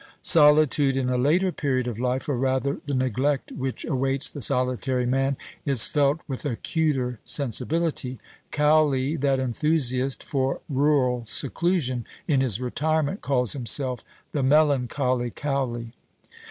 Solitude 0.23 0.97
in 0.97 1.09
a 1.11 1.15
later 1.19 1.51
period 1.51 1.85
of 1.87 1.99
life, 1.99 2.27
or 2.27 2.35
rather 2.35 2.81
the 2.87 2.95
neglect 2.95 3.51
which 3.51 3.85
awaits 3.85 4.31
the 4.31 4.41
solitary 4.41 5.05
man, 5.05 5.37
is 5.63 5.85
felt 5.85 6.21
with 6.27 6.43
acuter 6.43 7.19
sensibility. 7.23 8.17
Cowley, 8.49 9.15
that 9.17 9.39
enthusiast 9.39 10.23
for 10.23 10.59
rural 10.67 11.23
seclusion, 11.27 12.07
in 12.27 12.41
his 12.41 12.59
retirement 12.59 13.21
calls 13.21 13.53
himself 13.53 14.03
"The 14.31 14.41
melancholy 14.41 15.29
Cowley." 15.29 15.93